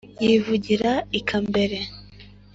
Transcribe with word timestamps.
yivugira 0.23 0.91
i 1.17 1.19
kambere 1.29 1.77